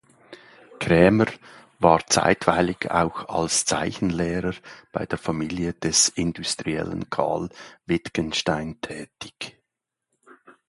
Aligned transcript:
Krämer 0.79 1.27
war 1.77 2.07
zeitweilig 2.07 2.89
auch 2.89 3.29
als 3.29 3.65
Zeichenlehrer 3.65 4.55
bei 4.91 5.05
der 5.05 5.19
Familie 5.19 5.73
des 5.75 6.09
Industriellen 6.09 7.11
Karl 7.11 7.49
Wittgenstein 7.85 8.81
tätig. 8.81 9.61